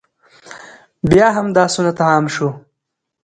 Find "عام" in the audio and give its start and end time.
2.07-2.25